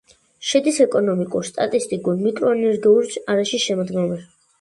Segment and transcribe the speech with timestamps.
[0.51, 4.27] შედის ეკონომიკურ-სტატისტიკურ მიკრორეგიონ არაშის შემადგენლობაში.